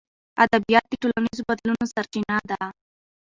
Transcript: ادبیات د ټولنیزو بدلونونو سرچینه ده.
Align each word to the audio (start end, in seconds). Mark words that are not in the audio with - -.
ادبیات 0.45 0.85
د 0.89 0.93
ټولنیزو 1.01 1.43
بدلونونو 1.49 1.85
سرچینه 1.93 2.37
ده. 2.49 2.61